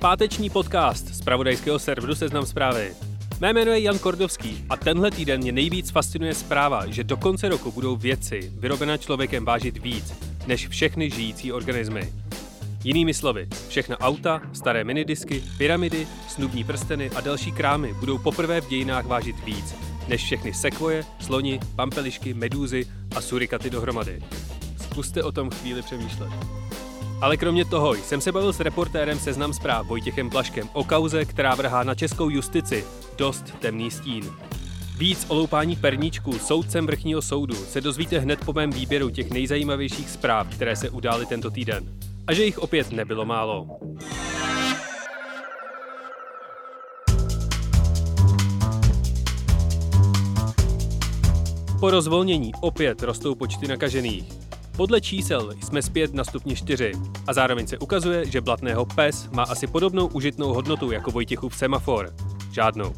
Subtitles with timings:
[0.00, 2.94] Páteční podcast z pravodajského serveru Seznam zprávy.
[3.40, 7.48] Mé jméno je Jan Kordovský a tenhle týden mě nejvíc fascinuje zpráva, že do konce
[7.48, 10.14] roku budou věci vyrobené člověkem vážit víc
[10.46, 12.12] než všechny žijící organismy.
[12.84, 18.68] Jinými slovy, všechna auta, staré minidisky, pyramidy, snubní prsteny a další krámy budou poprvé v
[18.68, 19.74] dějinách vážit víc
[20.08, 24.22] než všechny sekvoje, sloni, pampelišky, medúzy a surikaty dohromady.
[24.82, 26.30] Zkuste o tom chvíli přemýšlet.
[27.20, 31.54] Ale kromě toho jsem se bavil s reportérem Seznam zpráv Vojtěchem Plaškem o kauze, která
[31.54, 32.84] vrhá na českou justici
[33.16, 34.24] dost temný stín.
[34.98, 40.10] Víc o loupání perníčku soudcem vrchního soudu se dozvíte hned po mém výběru těch nejzajímavějších
[40.10, 41.98] zpráv, které se udály tento týden.
[42.26, 43.66] A že jich opět nebylo málo.
[51.80, 54.47] Po rozvolnění opět rostou počty nakažených.
[54.78, 56.92] Podle čísel jsme zpět na stupni 4
[57.26, 62.14] a zároveň se ukazuje, že blatného pes má asi podobnou užitnou hodnotu jako Vojtěchův semafor.
[62.52, 62.92] Žádnou.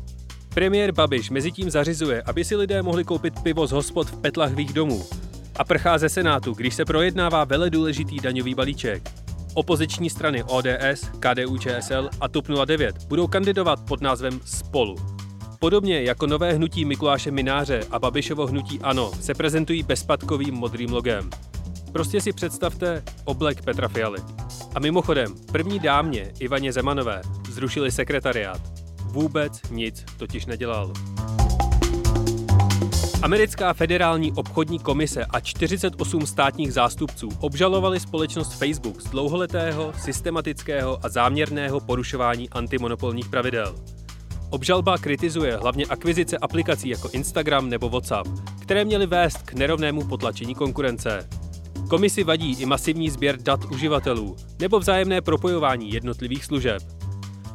[0.54, 4.72] Premiér Babiš mezi tím zařizuje, aby si lidé mohli koupit pivo z hospod v petlahvích
[4.72, 5.04] domů.
[5.56, 9.10] A prchá ze Senátu, když se projednává vele důležitý daňový balíček.
[9.54, 14.96] Opoziční strany ODS, KDU ČSL a TOP 09 budou kandidovat pod názvem Spolu.
[15.58, 21.30] Podobně jako nové hnutí Mikuláše Mináře a Babišovo hnutí ANO se prezentují bezpadkovým modrým logem.
[21.92, 24.18] Prostě si představte oblek Petra Fialy.
[24.74, 28.60] A mimochodem, první dámě Ivaně Zemanové zrušili sekretariát.
[29.04, 30.92] Vůbec nic totiž nedělal.
[33.22, 41.08] Americká federální obchodní komise a 48 státních zástupců obžalovali společnost Facebook z dlouholetého, systematického a
[41.08, 43.74] záměrného porušování antimonopolních pravidel.
[44.50, 48.28] Obžalba kritizuje hlavně akvizice aplikací jako Instagram nebo WhatsApp,
[48.62, 51.28] které měly vést k nerovnému potlačení konkurence.
[51.90, 56.82] Komisi vadí i masivní sběr dat uživatelů nebo vzájemné propojování jednotlivých služeb.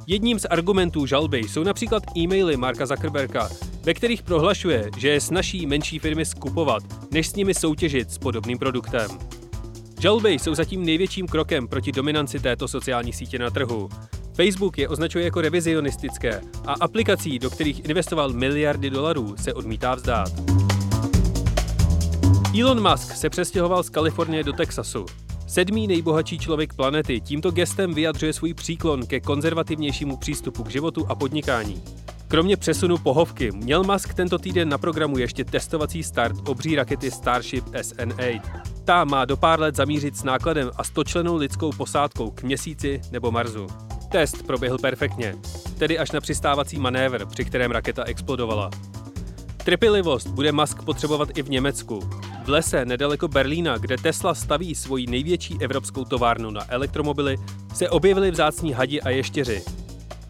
[0.08, 3.50] Jedním z argumentů žalby jsou například e-maily Marka Zuckerberga,
[3.84, 8.58] ve kterých prohlašuje, že je snaží menší firmy skupovat, než s nimi soutěžit s podobným
[8.58, 9.08] produktem.
[10.00, 13.90] Žalby jsou zatím největším krokem proti dominanci této sociální sítě na trhu.
[14.34, 20.32] Facebook je označuje jako revizionistické a aplikací, do kterých investoval miliardy dolarů, se odmítá vzdát.
[22.62, 25.06] Elon Musk se přestěhoval z Kalifornie do Texasu.
[25.48, 31.16] Sedmý nejbohatší člověk planety tímto gestem vyjadřuje svůj příklon ke konzervativnějšímu přístupu k životu a
[31.16, 31.84] podnikání.
[32.28, 37.66] Kromě přesunu pohovky měl Musk tento týden na programu ještě testovací start obří rakety Starship
[37.66, 38.42] SN8.
[38.86, 43.32] Ta má do pár let zamířit s nákladem a stočlenou lidskou posádkou k měsíci nebo
[43.32, 43.68] Marsu.
[44.12, 45.36] Test proběhl perfektně,
[45.78, 48.70] tedy až na přistávací manévr, při kterém raketa explodovala.
[49.66, 52.00] Trpělivost bude Musk potřebovat i v Německu.
[52.44, 57.38] V lese nedaleko Berlína, kde Tesla staví svoji největší evropskou továrnu na elektromobily,
[57.74, 59.64] se objevili vzácní hadi a ještěři.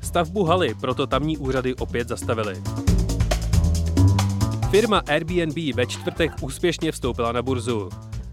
[0.01, 2.61] Stavbu haly proto tamní úřady opět zastavily.
[4.71, 7.89] Firma Airbnb ve čtvrtek úspěšně vstoupila na burzu.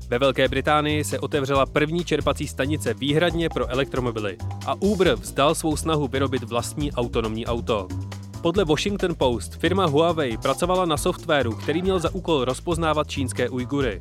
[0.09, 4.37] Ve Velké Británii se otevřela první čerpací stanice výhradně pro elektromobily
[4.67, 7.89] a Uber vzdal svou snahu vyrobit vlastní autonomní auto.
[8.43, 14.01] Podle Washington Post firma Huawei pracovala na softwaru, který měl za úkol rozpoznávat čínské Ujgury.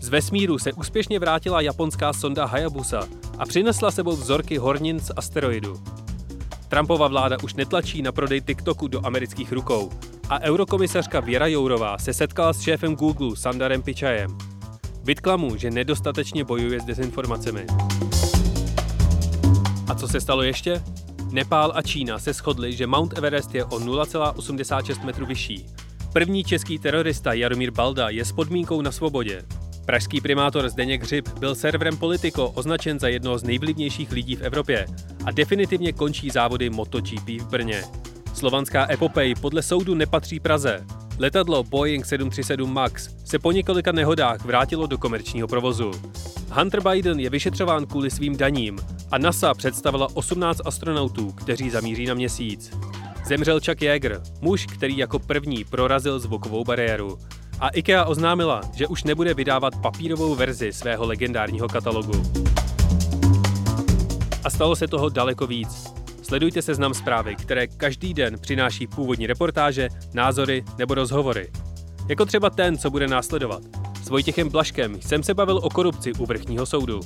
[0.00, 3.08] Z vesmíru se úspěšně vrátila japonská sonda Hayabusa
[3.38, 5.82] a přinesla sebou vzorky hornin z asteroidu.
[6.68, 9.90] Trumpova vláda už netlačí na prodej TikToku do amerických rukou
[10.28, 14.38] a eurokomisařka Věra Jourová se setkala s šéfem Google Sandarem Pichajem.
[15.04, 17.66] Vytkla mu, že nedostatečně bojuje s dezinformacemi.
[19.88, 20.82] A co se stalo ještě?
[21.32, 25.66] Nepál a Čína se shodli, že Mount Everest je o 0,86 metru vyšší.
[26.12, 29.44] První český terorista Jaromír Balda je s podmínkou na svobodě.
[29.84, 34.86] Pražský primátor Zdeněk Hřib byl serverem Politico označen za jednoho z nejvlivnějších lidí v Evropě
[35.24, 37.84] a definitivně končí závody MotoGP v Brně.
[38.34, 40.86] Slovanská epopej podle soudu nepatří Praze.
[41.20, 45.90] Letadlo Boeing 737 MAX se po několika nehodách vrátilo do komerčního provozu.
[46.50, 48.78] Hunter Biden je vyšetřován kvůli svým daním
[49.10, 52.76] a NASA představila 18 astronautů, kteří zamíří na měsíc.
[53.26, 57.18] Zemřel Chuck Yeager, muž, který jako první prorazil zvukovou bariéru.
[57.60, 62.22] A IKEA oznámila, že už nebude vydávat papírovou verzi svého legendárního katalogu.
[64.44, 65.97] A stalo se toho daleko víc.
[66.28, 71.50] Sledujte seznam zprávy, které každý den přináší původní reportáže, názory nebo rozhovory.
[72.08, 73.62] Jako třeba ten, co bude následovat.
[74.02, 77.00] S Vojtěchem Blaškem jsem se bavil o korupci u vrchního soudu.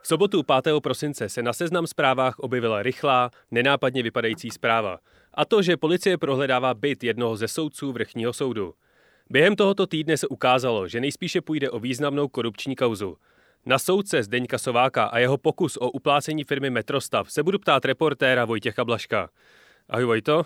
[0.00, 0.80] V sobotu 5.
[0.82, 4.98] prosince se na seznam zprávách objevila rychlá, nenápadně vypadající zpráva.
[5.34, 8.74] A to, že policie prohledává byt jednoho ze soudců vrchního soudu.
[9.30, 13.16] Během tohoto týdne se ukázalo, že nejspíše půjde o významnou korupční kauzu.
[13.66, 18.44] Na soudce Zdeňka Sováka a jeho pokus o uplácení firmy Metrostav se budu ptát reportéra
[18.44, 19.28] Vojtěcha Blaška.
[19.88, 20.42] Ahoj Vojto.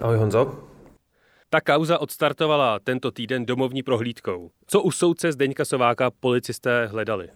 [0.00, 0.68] Ahoj Honzo.
[1.50, 4.50] Ta kauza odstartovala tento týden domovní prohlídkou.
[4.66, 7.28] Co u soudce Zdeňka Sováka policisté hledali?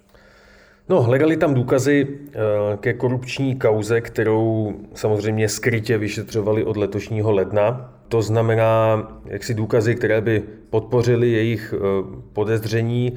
[0.89, 7.98] No, hledali tam důkazy eh, ke korupční kauze, kterou samozřejmě skrytě vyšetřovali od letošního ledna.
[8.09, 11.79] To znamená, jaksi důkazy, které by podpořily jejich eh,
[12.33, 13.13] podezření,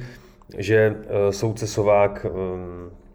[0.58, 2.26] že eh, soudce Sovák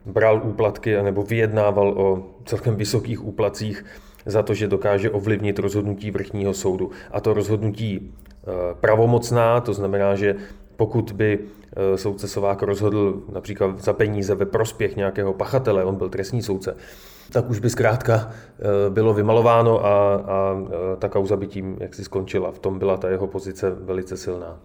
[0.06, 3.85] bral úplatky nebo vyjednával o celkem vysokých úplacích
[4.25, 6.91] za to, že dokáže ovlivnit rozhodnutí vrchního soudu.
[7.12, 8.13] A to rozhodnutí
[8.80, 10.35] pravomocná, to znamená, že
[10.77, 16.09] pokud by eh, soudce Sovák rozhodl například za peníze ve prospěch nějakého pachatele, on byl
[16.09, 16.77] trestní soudce,
[17.31, 21.95] tak už by zkrátka eh, bylo vymalováno a, a eh, ta kauza by tím jak
[21.95, 22.51] si skončila.
[22.51, 24.59] V tom byla ta jeho pozice velice silná.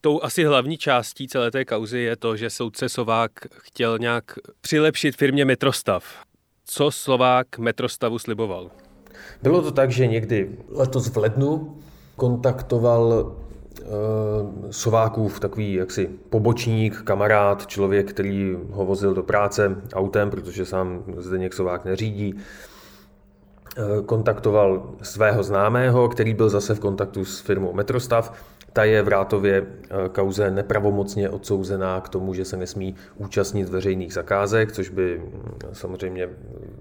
[0.00, 4.24] Tou asi hlavní částí celé té kauzy je to, že soudce Sovák chtěl nějak
[4.60, 6.04] přilepšit firmě Metrostav.
[6.64, 8.70] Co Slovák Metrostavu sliboval?
[9.42, 11.78] Bylo to tak, že někdy letos v lednu
[12.16, 13.47] kontaktoval Eh,
[14.70, 21.54] Sovákův takový jaksi pobočník, kamarád, člověk, který ho vozil do práce autem, protože sám Zdeněk
[21.54, 22.34] Sovák neřídí.
[23.78, 28.32] Eh, kontaktoval svého známého, který byl zase v kontaktu s firmou Metrostav.
[28.72, 34.12] Ta je v Rátově eh, kauze nepravomocně odsouzená k tomu, že se nesmí účastnit veřejných
[34.12, 36.28] zakázek, což by hm, samozřejmě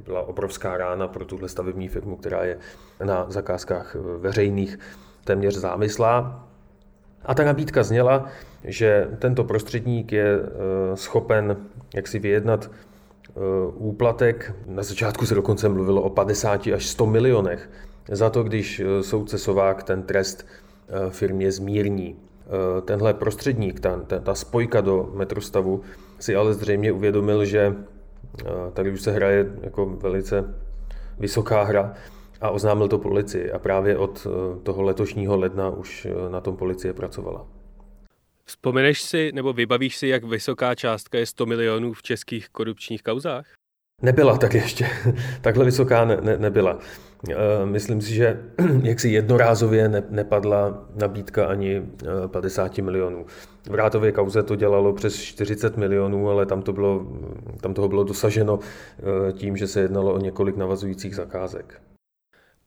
[0.06, 2.58] byla obrovská rána pro tuhle stavební firmu, která je
[3.04, 4.80] na zakázkách veřejných
[5.24, 6.47] téměř závislá.
[7.26, 8.26] A ta nabídka zněla,
[8.64, 11.58] že tento prostředník je eh, schopen
[11.96, 13.32] jak si vyjednat eh,
[13.74, 14.56] úplatek.
[14.66, 17.70] Na začátku se dokonce mluvilo o 50 až 100 milionech
[18.12, 20.46] za to, když eh, soudce Sovák ten trest
[21.10, 22.16] firmě zmírní.
[22.86, 25.82] Tenhle prostředník, ta, ta, ta spojka do metrostavu,
[26.20, 27.76] si ale zřejmě uvědomil, že
[28.74, 30.54] tady už se hraje jako velice
[31.20, 31.94] vysoká hra
[32.42, 33.52] a oznámil to policii.
[33.52, 37.48] A právě od eh, toho letošního ledna už eh, na tom policie pracovala.
[38.46, 43.46] Vzpomeneš si nebo vybavíš si, jak vysoká částka je 100 milionů v českých korupčních kauzách?
[44.02, 44.88] Nebyla tak ještě.
[45.42, 46.80] Takhle vysoká ne, ne, nebyla.
[47.30, 47.36] Eh,
[47.66, 48.44] myslím si, že
[48.84, 51.82] jaksi jednorázově ne, nepadla nabídka ani
[52.28, 53.26] 50 milionů.
[53.70, 57.08] V Rátově kauze to dělalo přes 40 milionů, ale tam, to bylo,
[57.62, 58.60] tam toho bylo dosaženo
[59.34, 61.82] tím, že se jednalo o několik navazujících zakázek.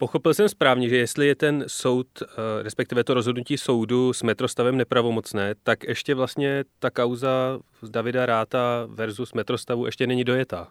[0.01, 2.27] Pochopil jsem správně, že jestli je ten soud, eh,
[2.63, 8.87] respektive to rozhodnutí soudu s metrostavem nepravomocné, tak ještě vlastně ta kauza z Davida Ráta
[8.89, 10.69] versus metrostavu ještě není dojetá.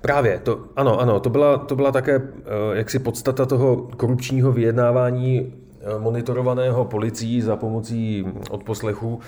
[0.00, 2.42] Právě, to, ano, ano, to byla, to byla také eh,
[2.72, 9.20] jaksi podstata toho korupčního vyjednávání eh, monitorovaného policií za pomocí odposlechů,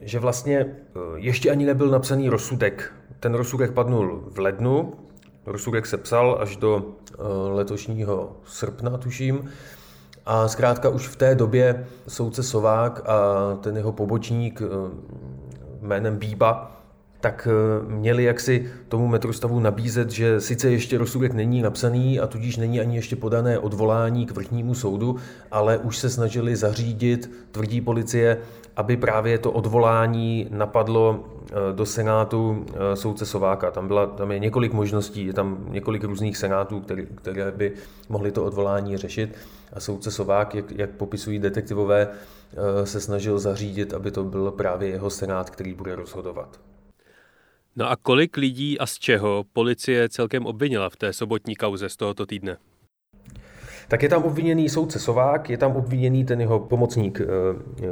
[0.00, 0.76] že vlastně
[1.16, 2.92] ještě ani nebyl napsaný rozsudek.
[3.20, 4.92] Ten rozsudek padnul v lednu
[5.46, 6.84] Rozsudek se psal až do
[7.52, 9.50] letošního srpna, tuším.
[10.26, 13.18] A zkrátka už v té době soudce Sovák a
[13.60, 14.66] ten jeho pobočník eh,
[15.80, 16.82] jménem Bíba,
[17.20, 22.56] tak eh, měli jaksi tomu metrostavu nabízet, že sice ještě rozsudek není napsaný a tudíž
[22.56, 25.16] není ani ještě podané odvolání k vrchnímu soudu,
[25.50, 28.38] ale už se snažili zařídit, tvrdí policie,
[28.76, 33.70] aby právě to odvolání napadlo eh, do Senátu eh, soudce Sováka.
[33.70, 37.72] Tam, byla, tam je několik možností, je tam několik různých senátů, které, které by
[38.08, 39.36] mohly to odvolání řešit.
[39.72, 42.08] A soudce Sovák, jak, jak popisují detektivové,
[42.84, 46.60] se snažil zařídit, aby to byl právě jeho senát, který bude rozhodovat.
[47.76, 51.96] No a kolik lidí a z čeho policie celkem obvinila v té sobotní kauze z
[51.96, 52.56] tohoto týdne?
[53.88, 57.20] Tak je tam obviněný soudce Sovák, je tam obviněný ten jeho pomocník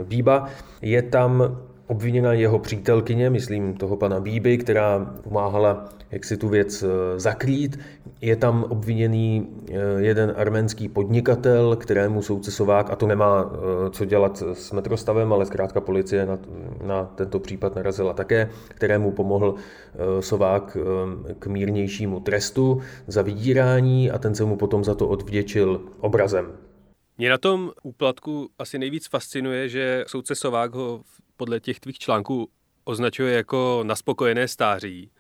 [0.05, 0.49] Bíba,
[0.83, 1.57] je tam
[1.91, 7.79] obviněna jeho přítelkyně, myslím toho pana Bíby, která pomáhala jak si tu věc eh, zakrýt.
[8.21, 14.05] Je tam obviněný eh, jeden arménský podnikatel, kterému soudce Sovák, a to nemá eh, co
[14.05, 16.39] dělat s metrostavem, ale zkrátka policie na,
[16.85, 19.55] na tento případ narazila také, kterému pomohl
[20.21, 20.77] Sovák
[21.39, 26.53] k mírnějšímu trestu za vydírání a ten se mu potom za to odvděčil obrazem.
[27.19, 31.03] Mě na tom úplatku asi nejvíc fascinuje, že soudce Sovák ho
[31.41, 32.49] podle těch tvých článků
[32.85, 35.11] označuje jako naspokojené stáří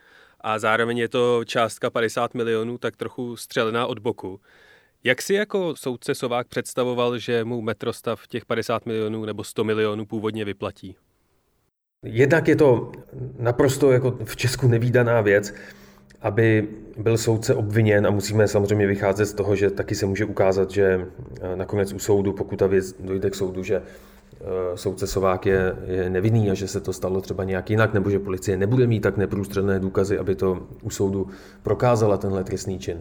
[0.40, 4.40] a zároveň je to částka 50 milionů, tak trochu střelená od boku.
[5.04, 10.06] Jak si jako soudce Sovák představoval, že mu metrostav těch 50 milionů nebo 100 milionů
[10.06, 10.96] původně vyplatí?
[12.04, 12.92] Jednak je to
[13.38, 15.54] naprosto jako v Česku nevýdaná věc,
[16.20, 20.70] aby byl soudce obviněn a musíme samozřejmě vycházet z toho, že taky se může ukázat,
[20.70, 21.06] že
[21.54, 23.82] nakonec u soudu, pokud ta věc dojde k soudu, že
[24.74, 28.18] soudce Sovák je, je nevinný a že se to stalo třeba nějak jinak, nebo že
[28.18, 31.28] policie nebude mít tak neprůstředné důkazy, aby to u soudu
[31.62, 33.00] prokázala tenhle trestný čin.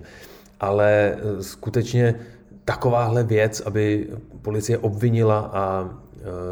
[0.59, 2.15] Ale eh, skutečně
[2.65, 4.07] takováhle věc, aby
[4.41, 5.89] policie obvinila a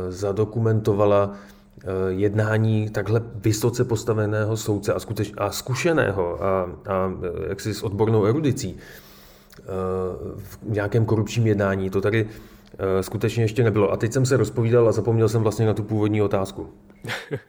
[0.09, 1.37] zadokumentovala
[1.83, 7.83] Eh, jednání takhle vysoce postaveného soudce a, skuteč, a zkušeného a, a eh, jaksi s
[7.83, 8.77] odbornou erudicí
[9.59, 9.63] eh,
[10.37, 11.89] v nějakém korupčním jednání.
[11.89, 12.27] To tady
[13.01, 13.91] skutečně ještě nebylo.
[13.91, 16.69] A teď jsem se rozpovídal a zapomněl jsem vlastně na tu původní otázku.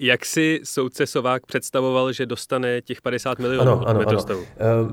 [0.00, 4.88] Jak si soudce Sovák představoval, že dostane těch 50 milionů ano, ano, ano.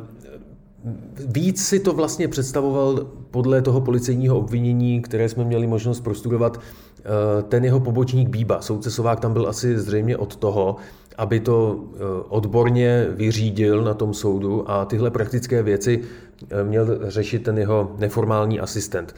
[1.27, 7.43] Víc si to vlastně představoval podle toho policejního obvinění, které jsme měli možnost prostudovat, eh,
[7.43, 8.61] ten jeho pobočník Bíba.
[8.61, 10.75] Soudce Sovák tam byl asi zřejmě od toho,
[11.17, 11.97] aby to eh,
[12.29, 16.01] odborně vyřídil na tom soudu a tyhle praktické věci
[16.49, 19.15] eh, měl řešit ten jeho neformální asistent.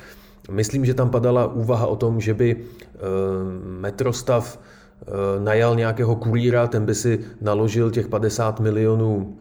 [0.51, 2.57] Myslím, že tam padala úvaha o tom, že by
[3.79, 4.59] metrostav
[5.39, 9.37] najal nějakého kurýra, ten by si naložil těch 50 milionů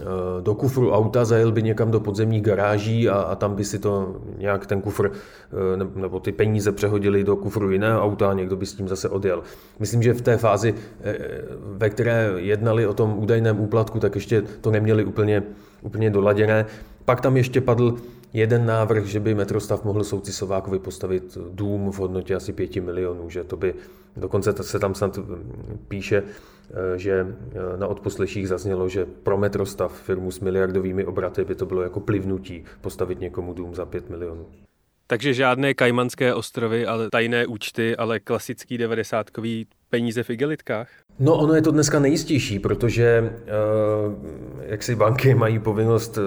[0.00, 0.04] Eh,
[0.40, 4.16] do kufru auta, zajel by někam do podzemních garáží a, a tam by si to
[4.38, 8.66] nějak ten kufr eh, nebo ty peníze přehodili do kufru jiného auta a někdo by
[8.66, 9.42] s tím zase odjel.
[9.78, 11.18] Myslím, že v té fázi, eh,
[11.76, 15.42] ve které jednali o tom údajném úplatku, tak ještě to neměli úplně,
[15.82, 16.66] úplně doladěné.
[17.04, 17.96] Pak tam ještě padl
[18.32, 23.30] jeden návrh, že by metrostav mohl soudci Sovákovi postavit dům v hodnotě asi 5 milionů,
[23.30, 23.74] že to by,
[24.16, 25.18] dokonce se tam snad
[25.88, 26.22] píše,
[26.72, 31.66] Eh, že eh, na odposleších zaznělo, že pro metrostav firmu s miliardovými obraty by to
[31.66, 34.46] bylo jako plivnutí postavit někomu dům za 5 milionů.
[35.06, 40.88] Takže žádné kajmanské ostrovy, ale tajné účty, ale klasický devadesátkový peníze v igelitkách?
[41.18, 43.52] No ono je to dneska nejistější, protože eh,
[44.60, 46.18] jak si banky mají povinnost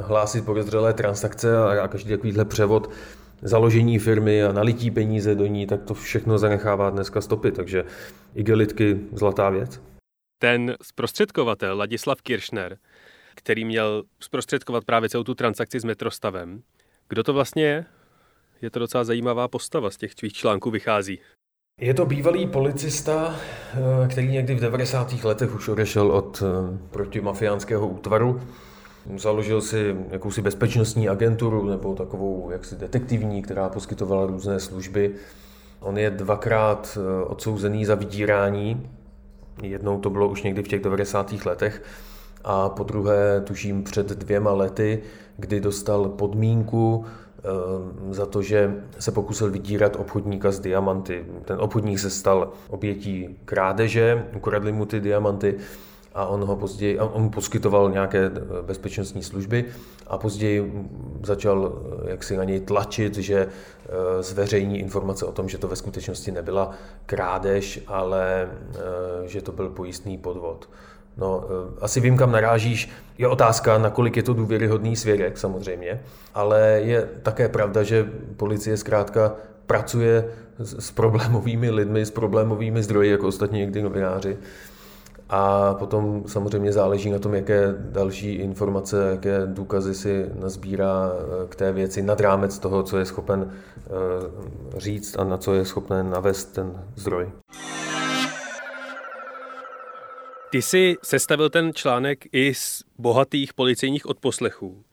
[0.00, 2.90] hlásit podezřelé transakce a každý takovýhle převod
[3.42, 7.84] založení firmy a nalití peníze do ní, tak to všechno zanechává dneska stopy, takže
[8.34, 9.80] igelitky zlatá věc.
[10.38, 12.78] Ten zprostředkovatel Ladislav Kiršner,
[13.34, 16.62] který měl zprostředkovat právě celou tu transakci s metrostavem,
[17.08, 17.84] kdo to vlastně je?
[18.62, 21.18] Je to docela zajímavá postava, z těch tvých článků vychází.
[21.80, 23.34] Je to bývalý policista,
[23.74, 25.24] eh, který někdy v 90.
[25.24, 28.40] letech už odešel od eh, protimafiánského útvaru
[29.16, 35.14] Založil si jakousi bezpečnostní agenturu nebo takovou jaksi detektivní, která poskytovala různé služby.
[35.80, 38.90] On je dvakrát eh, odsouzený za vydírání.
[39.62, 41.32] Jednou to bylo už někdy v těch 90.
[41.46, 41.82] letech
[42.44, 45.02] a po druhé, tuším, před dvěma lety,
[45.36, 47.04] kdy dostal podmínku
[48.10, 51.26] za to, že se pokusil vydírat obchodníka z diamanty.
[51.44, 55.58] Ten obchodník se stal obětí krádeže, ukradli mu ty diamanty
[56.16, 59.64] a on ho později, on mu poskytoval nějaké eh, bezpečnostní služby
[60.06, 60.88] a později
[61.22, 65.68] začal eh, jak si na něj tlačit, že eh, zveřejní informace o tom, že to
[65.68, 66.70] ve skutečnosti nebyla
[67.06, 68.48] krádež, ale
[69.24, 70.68] že to byl pojistný podvod.
[71.16, 71.44] No,
[71.80, 72.90] asi vím, kam narážíš.
[73.18, 76.00] Je otázka, nakolik je to důvěryhodný svědek, samozřejmě,
[76.34, 79.32] ale je také pravda, že policie zkrátka
[79.66, 80.24] pracuje
[80.58, 84.38] s problémovými lidmi, s problémovými zdroji, jako ostatní někdy novináři.
[85.30, 91.56] A potom samozřejmě záleží na tom, jaké další informace, jaké důkazy si nazbírá eh, k
[91.56, 93.90] té věci nad rámec toho, co je schopen eh,
[94.76, 97.28] říct a na co je schopen navést ten zdroj.
[100.50, 104.84] Ty jsi sestavil ten článek i z bohatých policejních odposlechů.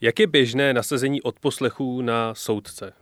[0.00, 2.92] Jak je běžné nasazení odposlechů na soudce?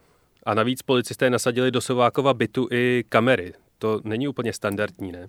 [0.43, 3.53] A navíc policisté nasadili do Sovákova bytu i kamery.
[3.79, 5.29] To není úplně standardní, ne?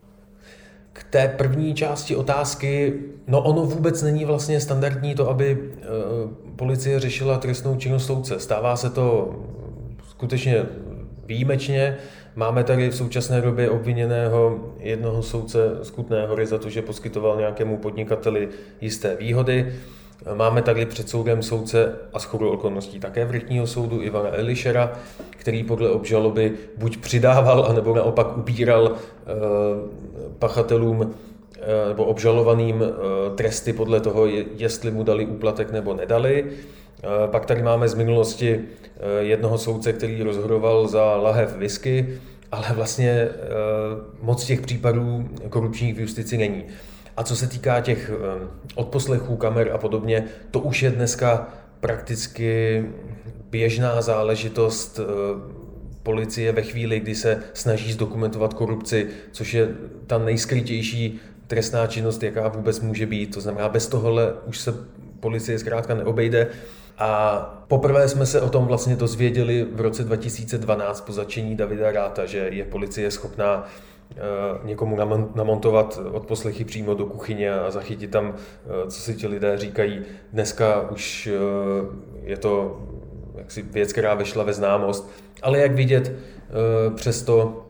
[0.93, 5.85] K té první části otázky, no ono vůbec není vlastně standardní to, aby e,
[6.55, 8.39] policie řešila trestnou činnost soudce.
[8.39, 9.35] Stává se to
[10.09, 10.65] skutečně
[11.25, 11.97] výjimečně.
[12.35, 17.37] Máme tady v současné době obviněného jednoho soudce z Kutné hory za to, že poskytoval
[17.37, 18.49] nějakému podnikateli
[18.81, 19.73] jisté výhody.
[20.33, 24.91] Máme tady před soudem soudce a schodu okolností také vrchního soudu Ivana Elišera,
[25.29, 29.31] který podle obžaloby buď přidával, anebo naopak ubíral eh,
[30.39, 31.13] pachatelům
[31.59, 34.25] eh, nebo obžalovaným eh, tresty podle toho,
[34.57, 36.45] jestli mu dali úplatek nebo nedali.
[37.31, 38.61] Pak tady máme z minulosti
[39.19, 42.19] jednoho soudce, který rozhodoval za lahev whisky
[42.55, 43.29] ale vlastně
[44.21, 46.63] moc těch případů korupčních v justici není.
[47.17, 48.11] A co se týká těch
[48.75, 51.49] odposlechů, kamer a podobně, to už je dneska
[51.79, 52.83] prakticky
[53.49, 54.99] běžná záležitost
[56.03, 59.69] policie ve chvíli, kdy se snaží zdokumentovat korupci, což je
[60.07, 63.33] ta nejskrytější trestná činnost, jaká vůbec může být.
[63.33, 64.73] To znamená, bez tohohle už se
[65.19, 66.47] policie zkrátka neobejde.
[66.97, 72.25] A poprvé jsme se o tom vlastně dozvěděli v roce 2012 po začení Davida Ráta,
[72.25, 73.63] že je policie schopná
[74.11, 74.15] eh,
[74.63, 74.97] někomu
[75.35, 80.01] namontovat odposlechy přímo do kuchyně a zachytit tam, eh, co si ti lidé říkají.
[80.33, 81.31] Dneska už eh,
[82.23, 82.81] je to
[83.35, 85.11] jaksi věc, která vešla ve známost,
[85.41, 86.11] ale jak vidět,
[86.95, 87.65] přesto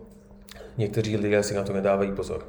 [0.77, 2.46] někteří lidé si na to nedávají pozor.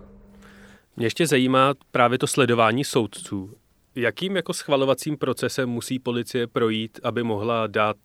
[0.97, 3.50] Mě ještě zajímá právě to sledování soudců.
[3.98, 7.96] Jakým jako schvalovacím procesem musí policie projít, aby mohla dát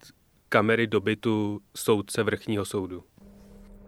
[0.50, 3.04] kamery do bytu soudce vrchního soudu?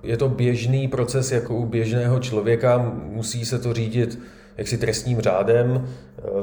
[0.03, 4.19] Je to běžný proces jako u běžného člověka, musí se to řídit
[4.57, 5.89] jaksi trestním řádem,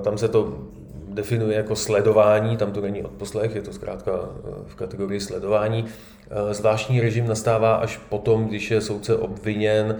[0.04, 0.68] tam se to
[1.08, 4.12] definuje jako sledování, tam to není odposlech, je to zkrátka
[4.66, 5.84] v kategorii sledování.
[6.50, 9.96] Zvláštní režim nastává až potom, když je soudce obviněn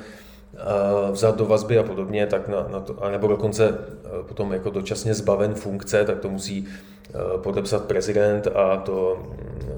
[1.13, 4.71] vzat do vazby a podobně, tak na, na to, a nebo dokonce e, potom jako
[4.71, 9.27] dočasně zbaven funkce, tak to musí e, podepsat prezident a to,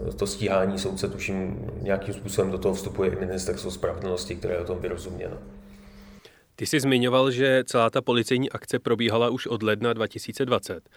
[0.05, 4.61] mm, to stíhání soudce, tuším, nějakým způsobem do toho vstupuje i ministerstvo spravedlnosti, které je
[4.61, 5.37] o tom vyrozuměno.
[6.57, 10.89] Ty jsi zmiňoval, že celá ta policejní akce probíhala už od ledna 2020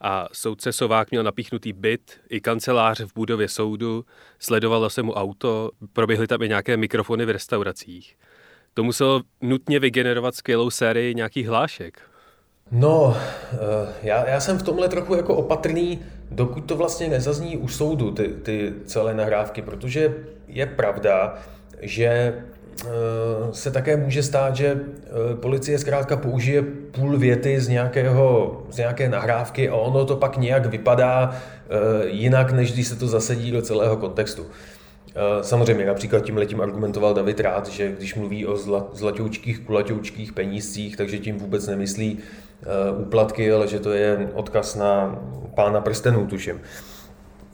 [0.00, 4.04] a soudce Sovák měl napíchnutý byt i kancelář v budově soudu,
[4.38, 8.16] sledovalo se mu auto, proběhly tam i nějaké mikrofony v restauracích
[8.74, 12.00] to muselo nutně vygenerovat skvělou sérii nějakých hlášek.
[12.72, 13.16] No,
[13.52, 13.56] eh,
[14.02, 16.00] já, já jsem v tomhle trochu jako opatrný,
[16.30, 20.14] dokud to vlastně nezazní u soudu, ty, ty celé nahrávky, protože
[20.48, 21.34] je pravda,
[21.80, 22.88] že eh,
[23.52, 29.08] se také může stát, že eh, policie zkrátka použije půl věty z, nějakého, z nějaké
[29.08, 31.36] nahrávky a ono to pak nějak vypadá
[32.06, 34.46] jinak, než když se to zasedí do celého kontextu.
[35.42, 38.56] Samozřejmě například tím letím argumentoval David Rád, že když mluví o
[38.92, 45.18] zlatoučkých, kulatoučkých penízcích, takže tím vůbec nemyslí uh, úplatky, ale že to je odkaz na
[45.54, 46.60] pána prstenů, tuším.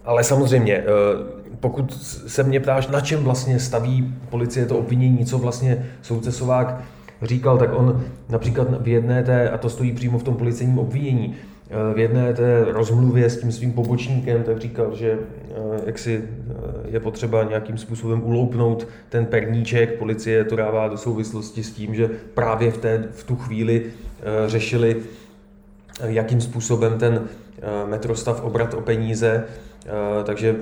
[0.04, 1.26] Ale samozřejmě, uh,
[1.60, 1.92] pokud
[2.26, 6.80] se mě ptáš, na čem vlastně staví policie to obvinění, co vlastně soudce Sovák
[7.22, 11.36] říkal, tak on například v jedné té, a to stojí přímo v tom policejním obvinění,
[11.94, 15.18] v jedné té rozmluvě s tím svým pobočníkem tak říkal, že
[15.50, 15.54] eh,
[15.86, 16.54] jak si eh,
[16.88, 19.98] je potřeba nějakým způsobem uloupnout ten perníček.
[19.98, 23.86] Policie to dává do souvislosti s tím, že právě v, té, v tu chvíli
[24.46, 24.96] řešili,
[26.04, 27.28] jakým způsobem ten
[27.86, 29.44] metrostav obrat o peníze,
[30.24, 30.56] takže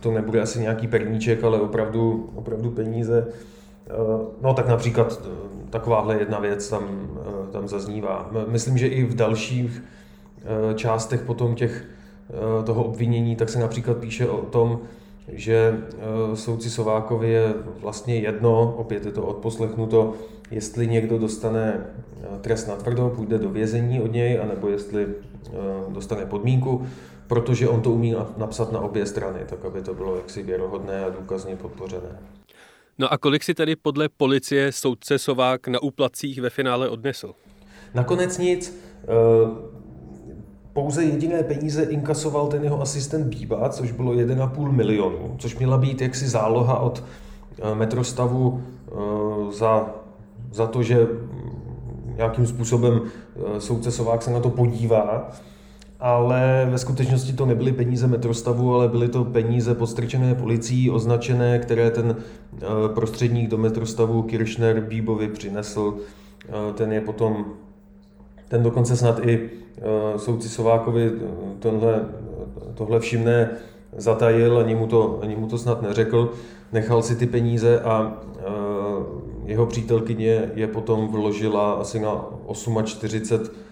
[0.00, 3.26] to nebude asi nějaký perníček, ale opravdu, opravdu peníze.
[4.42, 5.28] No tak například
[5.70, 7.08] takováhle jedna věc tam,
[7.52, 8.30] tam zaznívá.
[8.48, 10.03] Myslím, že i v dalších Eh,
[10.74, 11.84] částech potom těch,
[12.30, 14.80] eh, toho obvinění, tak se například píše o tom,
[15.28, 15.80] že
[16.32, 20.14] eh, soudci Sovákovi je vlastně jedno, opět je to odposlechnuto,
[20.50, 21.86] jestli někdo dostane
[22.40, 25.06] trest na tvrdo, půjde do vězení od něj, anebo jestli
[25.88, 26.86] dostane podmínku,
[27.26, 31.10] protože on to umí napsat na obě strany, tak aby to bylo jaksi věrohodné a
[31.10, 32.18] důkazně podpořené.
[32.98, 37.34] No a kolik si tedy podle policie soudce Sovák na úplacích ve finále odnesl?
[37.94, 38.78] Nakonec nic
[40.74, 46.00] pouze jediné peníze inkasoval ten jeho asistent Bíba, což bylo 1,5 milionu, což měla být
[46.00, 47.04] jaksi záloha od
[47.58, 48.92] eh, metrostavu eh,
[49.52, 49.94] za,
[50.52, 55.30] za to, že mm, nějakým způsobem eh, soudce Sovák se na to podívá,
[56.00, 61.90] ale ve skutečnosti to nebyly peníze metrostavu, ale byly to peníze podstrčené policií, označené, které
[61.90, 62.16] ten
[62.94, 65.94] prostředník do metrostavu Kirchner Bíbovi přinesl.
[66.74, 67.44] Ten je potom,
[68.48, 71.28] ten dokonce snad i Eh, soudci Sovákovi eh,
[71.58, 72.04] tohle,
[72.74, 73.50] tohle všimné
[73.96, 76.32] zatajil, ani mu, to, ani mu to snad neřekl,
[76.72, 78.42] nechal si ty peníze a eh,
[79.44, 82.24] jeho přítelkyně je potom vložila asi na
[82.84, 83.64] 48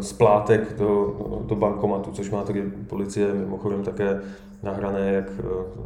[0.00, 4.20] splátek do, do bankomatu, což má tady policie mimochodem také
[4.62, 5.30] nahrané, jak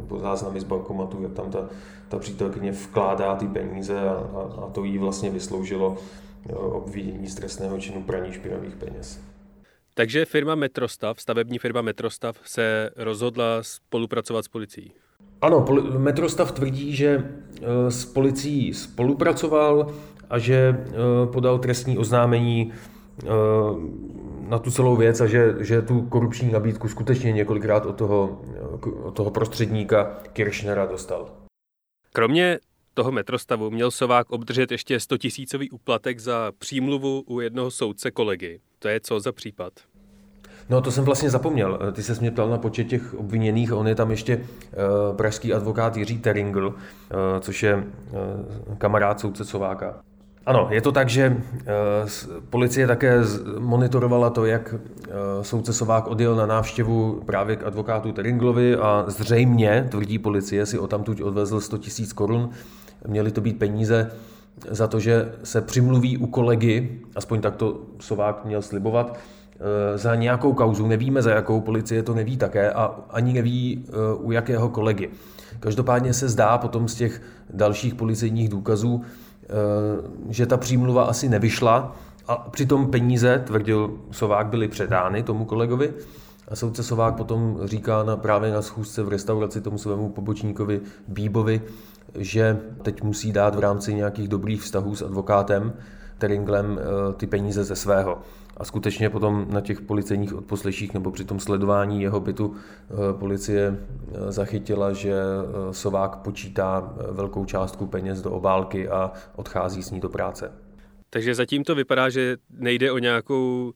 [0.07, 1.69] po záznamy z bankomatu, jak tam ta,
[2.09, 5.97] ta přítelkyně vkládá ty peníze a, a, a to jí vlastně vysloužilo
[6.53, 9.19] obvinění z trestného činu praní špinavých peněz.
[9.93, 14.93] Takže firma Metrostav, stavební firma Metrostav, se rozhodla spolupracovat s policií.
[15.41, 15.65] Ano,
[15.97, 19.93] Metrostav tvrdí, že e, s policií spolupracoval
[20.29, 20.75] a že e,
[21.27, 23.27] podal trestní oznámení e,
[24.49, 28.41] na tu celou věc a že, že tu korupční nabídku skutečně několikrát od toho,
[29.03, 31.29] od toho prostředníka Kirchnera dostal.
[32.13, 32.59] Kromě
[32.93, 38.59] toho metrostavu měl Sovák obdržet ještě 100 tisícový úplatek za přímluvu u jednoho soudce kolegy.
[38.79, 39.73] To je co za případ?
[40.69, 41.79] No to jsem vlastně zapomněl.
[41.91, 43.73] Ty se mě ptal na počet těch obviněných.
[43.73, 46.75] On je tam ještě uh, pražský advokát Jiří Teringl, uh,
[47.39, 47.83] což je
[48.77, 50.01] kamarád soudce Sováka.
[50.45, 51.37] Ano, je to tak, že
[52.49, 53.19] policie také
[53.59, 54.75] monitorovala to, jak
[55.41, 60.87] soudce Sovák odjel na návštěvu právě k advokátu Teringlovi a zřejmě, tvrdí policie, si o
[60.87, 62.49] tamtuť odvezl 100 000 korun.
[63.07, 64.11] Měly to být peníze
[64.69, 69.17] za to, že se přimluví u kolegy, aspoň tak to Sovák měl slibovat,
[69.61, 73.91] Eh, za nějakou kauzu, nevíme za jakou, policie to neví také a ani neví eh,
[74.15, 75.09] u jakého kolegy.
[75.59, 79.01] Každopádně se zdá potom z těch dalších policejních důkazů,
[79.43, 79.47] eh,
[80.29, 81.95] že ta přímluva asi nevyšla
[82.27, 85.93] a přitom peníze, tvrdil Sovák, byly předány tomu kolegovi.
[86.47, 91.61] A soudce Sovák potom říká na, právě na schůzce v restauraci tomu svému pobočníkovi Bíbovi,
[92.17, 95.73] že teď musí dát v rámci nějakých dobrých vztahů s advokátem
[96.17, 96.79] Teringlem
[97.17, 98.21] ty peníze ze svého.
[98.61, 103.77] A skutečně potom na těch policejních odposleších nebo při tom sledování jeho bytu eh, policie
[103.77, 109.99] eh, zachytila, že eh, Sovák počítá velkou částku peněz do obálky a odchází s ní
[109.99, 110.51] do práce.
[111.09, 113.73] Takže zatím to vypadá, že nejde o nějakou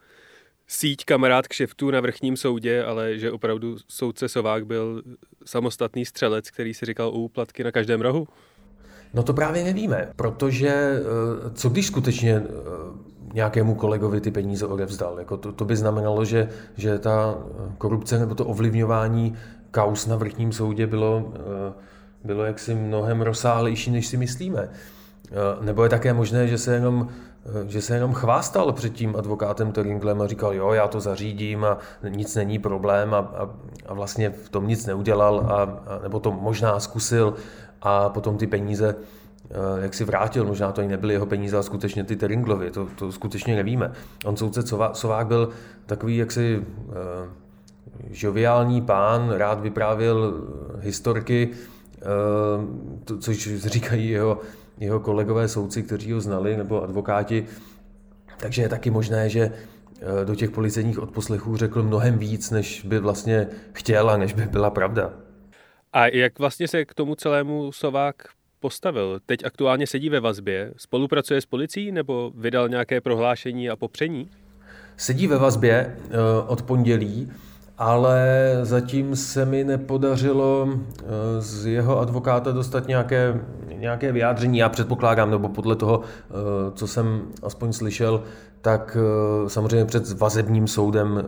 [0.67, 5.01] síť kamarád kšeftů na vrchním soudě, ale že opravdu soudce Sovák byl
[5.45, 8.27] samostatný střelec, který si říkal o úplatky na každém rohu?
[9.13, 11.01] No to právě nevíme, protože
[11.53, 12.43] co když skutečně
[13.35, 15.19] nějakému kolegovi ty peníze odevzdal.
[15.19, 17.37] Jako to, to by znamenalo, že, že ta
[17.77, 19.35] korupce nebo to ovlivňování
[19.71, 21.73] kaus na vrchním soudě bylo, eh,
[22.23, 24.69] bylo jaksi mnohem rozsáhlejší, než si myslíme.
[24.69, 27.34] Eh, nebo je také možné, že se jenom, eh,
[27.67, 31.77] že se jenom chvástal před tím advokátem Toringlem a říkal, jo, já to zařídím a
[32.09, 33.49] nic není problém a, a,
[33.85, 37.33] a vlastně v tom nic neudělal, a, a, nebo to možná zkusil
[37.81, 38.95] a potom ty peníze
[39.49, 42.87] Eh, jak si vrátil, možná to i nebyly jeho peníze, ale skutečně ty Teringlovy, to,
[42.95, 43.91] to skutečně nevíme.
[44.25, 44.61] On soudce
[44.93, 45.49] Sovák byl
[45.85, 46.93] takový jaksi uh,
[48.09, 51.49] žoviální pán, rád vyprávěl eh, historky,
[53.05, 54.39] to, což říkají jeho,
[54.79, 57.45] jeho kolegové soudci, kteří ho znali, nebo advokáti.
[58.37, 59.51] Takže je taky možné, že
[60.25, 64.69] do těch policejních odposlechů řekl mnohem víc, než by vlastně chtěl a než by byla
[64.69, 65.13] pravda.
[65.93, 68.15] A jak vlastně se k tomu celému Sovák
[68.59, 69.19] postavil?
[69.25, 74.29] Teď aktuálně sedí ve vazbě, spolupracuje s policií nebo vydal nějaké prohlášení a popření?
[74.97, 77.31] Sedí ve vazbě eh, od pondělí,
[77.77, 81.05] ale zatím se mi nepodařilo eh,
[81.39, 83.41] z jeho advokáta dostat nějaké,
[83.75, 84.57] nějaké vyjádření.
[84.57, 86.33] Já předpokládám, nebo podle toho, eh,
[86.75, 88.23] co jsem aspoň slyšel,
[88.61, 88.97] tak
[89.47, 91.23] samozřejmě před vazebním soudem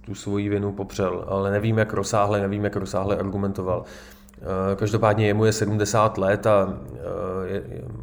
[0.00, 3.84] tu svoji vinu popřel, ale nevím, jak rozsáhle, nevím, jak rozsáhle argumentoval.
[4.42, 7.62] Eh, každopádně jemu je 70 let a eh, je,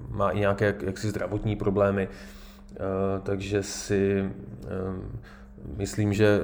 [0.10, 2.78] má i nějaké jaksi zdravotní problémy, eh,
[3.24, 4.32] takže si
[5.78, 6.40] myslím, že,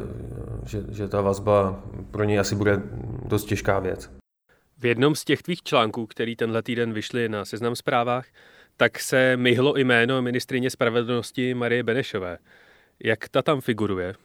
[0.65, 2.81] že, že ta vazba pro něj asi bude
[3.25, 4.09] dost těžká věc.
[4.77, 8.25] V jednom z těch tvých článků, který tenhle týden vyšly na seznam zprávách,
[8.77, 12.37] tak se myhlo jméno ministrině spravedlnosti Marie Benešové.
[13.03, 14.15] Jak ta tam figuruje?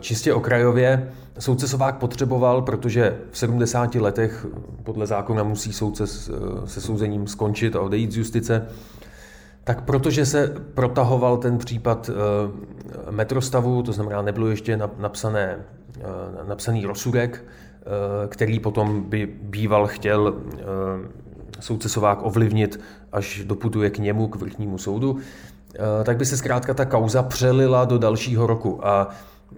[0.00, 4.46] Čistě okrajově soudce Sovák potřeboval, protože v 70 letech
[4.82, 6.06] podle zákona musí soudce
[6.64, 8.68] se souzením skončit a odejít z justice,
[9.68, 15.58] tak protože se protahoval ten případ eh, metrostavu, to znamená, nebylo ještě napsané,
[16.48, 17.44] napsaný rozsudek,
[18.28, 20.34] který potom by býval chtěl
[21.60, 22.80] soudce Sovák ovlivnit,
[23.12, 25.18] až doputuje k němu, k vrchnímu soudu,
[26.04, 28.86] tak by se zkrátka ta kauza přelila do dalšího roku.
[28.86, 29.08] A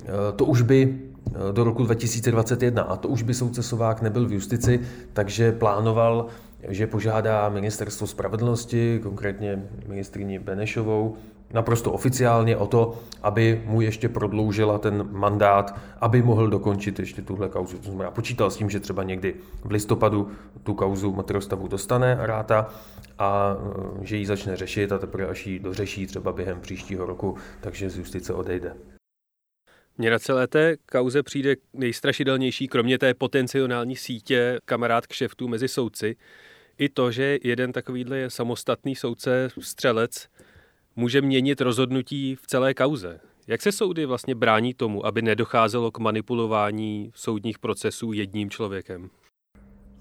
[0.05, 4.27] Eh, to už by eh, do roku 2021 a to už by soudce Sovák nebyl
[4.27, 4.81] v justici,
[5.13, 6.27] takže plánoval,
[6.69, 11.17] že požádá ministerstvo spravedlnosti, konkrétně ministrině Benešovou,
[11.53, 17.49] naprosto oficiálně o to, aby mu ještě prodloužila ten mandát, aby mohl dokončit ještě tuhle
[17.49, 17.79] kauzu.
[17.79, 20.31] To znamená, počítal s tím, že třeba někdy v listopadu
[20.63, 22.69] tu kauzu matrostavu dostane ráta
[23.19, 23.57] a
[24.01, 27.91] eh, že ji začne řešit a teprve až ji dořeší třeba během příštího roku, takže
[27.91, 28.75] z justice odejde.
[29.99, 36.17] Mně na celé té kauze přijde nejstrašidelnější, kromě té potenciální sítě kamarád kšeftů mezi soudci,
[36.81, 40.29] i to, že jeden takovýhle samostatný soudce, střelec,
[40.97, 43.21] může měnit rozhodnutí v celé kauze.
[43.47, 49.11] Jak se soudy vlastně brání tomu, aby nedocházelo k manipulování soudních procesů jedním člověkem?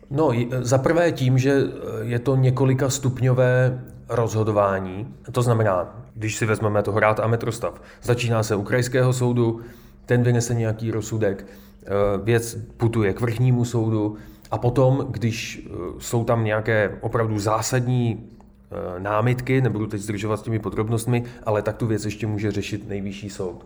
[0.10, 1.64] No, za prvé tím, že
[2.02, 5.16] je to několika stupňové rozhodování.
[5.32, 9.62] To znamená, když si vezmeme toho rád a metrostav, začíná se u krajského soudu,
[10.06, 11.88] ten vynese nějaký rozsudek, eh,
[12.24, 14.18] věc putuje k vrchnímu soudu
[14.52, 18.30] A potom, když eh, jsou tam nějaké opravdu zásadní
[18.72, 22.88] eh, námitky, nebudu teď zdržovat s těmi podrobnostmi, ale tak tu věc ještě může řešit
[22.88, 23.66] nejvyšší soud.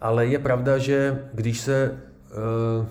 [0.00, 1.98] Ale je pravda, že když se,
[2.30, 2.86] eh,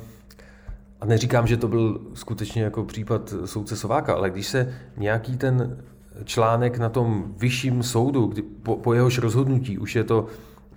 [1.02, 5.78] a neříkám, že to byl skutečně jako případ soudce Sováka, ale když se nějaký ten
[6.24, 10.28] článek na tom vyšším soudu, kdy po, po jehož rozhodnutí už je to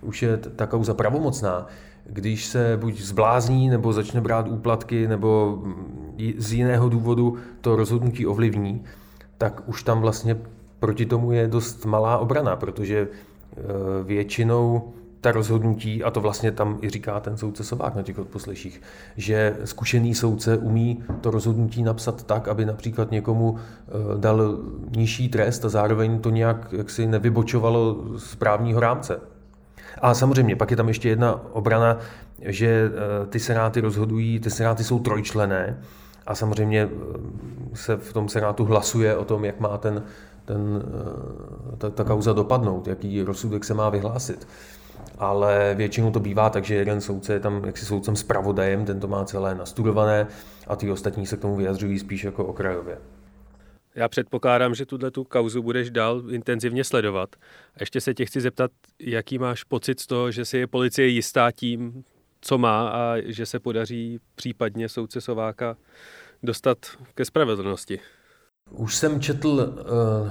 [0.01, 1.67] už je ta kauza pravomocná,
[2.05, 5.61] když se buď zblázní, nebo začne brát úplatky, nebo
[6.37, 8.83] z jiného důvodu to rozhodnutí ovlivní,
[9.37, 10.37] tak už tam vlastně
[10.79, 13.07] proti tomu je dost malá obrana, protože e,
[14.03, 18.81] většinou ta rozhodnutí, a to vlastně tam i říká ten soudce Sovák na těch odposleších,
[19.17, 24.57] že zkušený soudce umí to rozhodnutí napsat tak, aby například někomu e, dal
[24.97, 29.30] nižší trest a zároveň to nějak jaksi nevybočovalo z právního rámce.
[30.01, 31.97] A samozřejmě, pak je tam ještě jedna obrana,
[32.41, 35.79] že eh, ty senáty rozhodují, ty senáty jsou trojčlené
[36.27, 37.17] a samozřejmě eh,
[37.73, 40.03] se v tom senátu hlasuje o tom, jak má ten,
[40.45, 40.83] ten,
[41.73, 44.47] eh, ta, ta kauza dopadnout, jaký rozsudek se má vyhlásit.
[45.17, 49.07] Ale většinou to bývá tak, že jeden soudce je tam jaksi soudcem zpravodajem, ten to
[49.07, 50.27] má celé nastudované
[50.67, 52.97] a ty ostatní se k tomu vyjadřují spíš jako okrajově.
[53.95, 57.35] Já předpokládám, že tuhle tu kauzu budeš dál intenzivně sledovat.
[57.75, 61.07] A ještě se tě chci zeptat, jaký máš pocit z toho, že si je policie
[61.07, 62.03] jistá tím,
[62.41, 65.77] co má a že se podaří případně soudce Sováka
[66.43, 66.77] dostat
[67.15, 67.99] ke spravedlnosti.
[68.69, 69.87] Už jsem četl uh,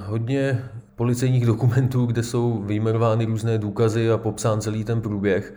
[0.07, 0.65] hodně
[0.97, 5.55] policejních dokumentů, kde jsou vyjmenovány různé důkazy a popsán celý ten průběh.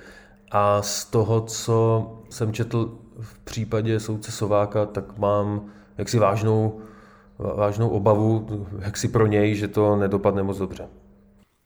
[0.52, 6.82] A z toho, co jsem četl v případě soudce Sováka, tak mám jaksi vážnou
[7.40, 8.48] vážnou obavu,
[8.80, 10.88] jak si pro něj, že to nedopadne moc dobře.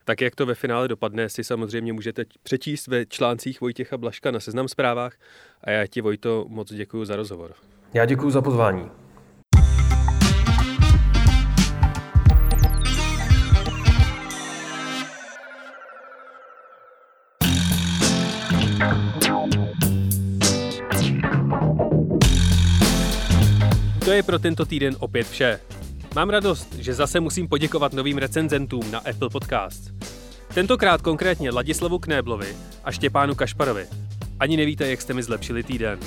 [0.05, 4.39] Tak jak to ve finále dopadne, si samozřejmě můžete přečíst ve článcích Vojtěcha Blaška na
[4.39, 5.13] Seznam zprávách
[5.61, 7.53] a já ti Vojto moc děkuji za rozhovor.
[7.93, 8.89] Já děkuji za pozvání.
[24.27, 25.59] Pro tento týden opět vše.
[26.15, 29.91] Mám radost, že zase musím poděkovat novým recenzentům na Apple Podcast.
[30.53, 33.85] Tentokrát konkrétně Ladislavu Knéblovi a Štěpánu Kašparovi.
[34.39, 35.99] Ani nevíte, jak jste mi zlepšili týden.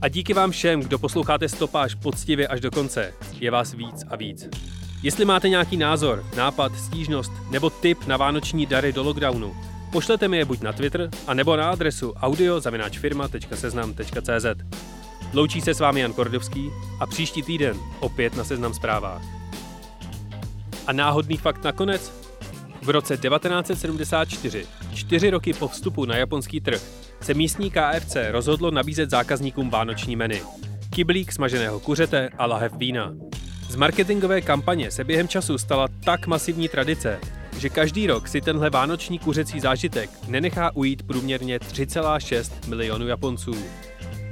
[0.00, 3.14] A díky vám všem, kdo posloucháte stopáž poctivě až do konce.
[3.40, 4.48] Je vás víc a víc.
[5.02, 9.56] Jestli máte nějaký názor, nápad, stížnost nebo tip na vánoční dary do lockdownu,
[9.92, 14.46] pošlete mi je buď na Twitter, anebo na adresu audio.seznam.cz.
[15.32, 19.22] Loučí se s vámi Jan Kordovský a příští týden opět na Seznam zprávách.
[20.86, 22.12] A náhodný fakt nakonec?
[22.82, 26.82] V roce 1974, čtyři roky po vstupu na japonský trh,
[27.20, 30.36] se místní KFC rozhodlo nabízet zákazníkům vánoční menu.
[30.90, 33.14] Kyblík smaženého kuřete a lahev vína.
[33.68, 37.20] Z marketingové kampaně se během času stala tak masivní tradice,
[37.58, 43.54] že každý rok si tenhle vánoční kuřecí zážitek nenechá ujít průměrně 3,6 milionů Japonců.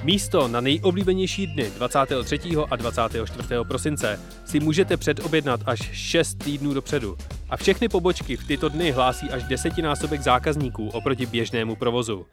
[0.02, 2.40] Místo na nejoblíbenější dny 23.
[2.70, 3.48] a 24.
[3.68, 7.16] prosince si můžete předobjednat až 6 týdnů dopředu.
[7.50, 12.26] A všechny pobočky v tyto dny hlásí až desetinásobek zákazníků oproti běžnému provozu.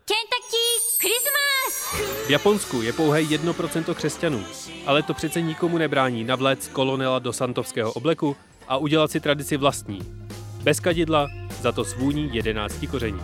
[2.25, 4.43] V Japonsku je pouhé 1% křesťanů,
[4.85, 8.35] ale to přece nikomu nebrání navléct kolonela do santovského obleku
[8.67, 9.99] a udělat si tradici vlastní.
[10.63, 11.27] Bez kadidla,
[11.61, 13.19] za to svůní 11 koření.